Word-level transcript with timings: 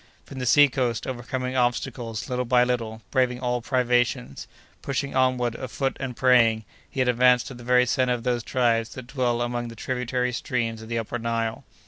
From 0.25 0.39
the 0.39 0.47
sea 0.47 0.67
coast, 0.67 1.05
overcoming 1.05 1.55
obstacles, 1.55 2.27
little 2.27 2.43
by 2.43 2.63
little, 2.63 3.03
braving 3.11 3.39
all 3.39 3.61
privations, 3.61 4.47
pushing 4.81 5.15
onward, 5.15 5.53
afoot, 5.53 5.95
and 5.99 6.17
praying, 6.17 6.65
he 6.89 7.01
had 7.01 7.07
advanced 7.07 7.45
to 7.49 7.53
the 7.53 7.63
very 7.63 7.85
centre 7.85 8.15
of 8.15 8.23
those 8.23 8.41
tribes 8.41 8.95
that 8.95 9.05
dwell 9.05 9.43
among 9.43 9.67
the 9.67 9.75
tributary 9.75 10.31
streams 10.33 10.81
of 10.81 10.89
the 10.89 10.97
Upper 10.97 11.19
Nile. 11.19 11.65